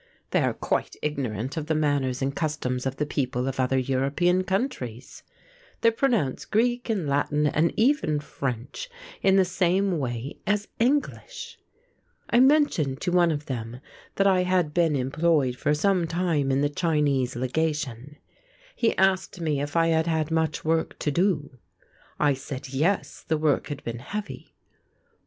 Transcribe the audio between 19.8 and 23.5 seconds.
had had much work to do. I said yes, the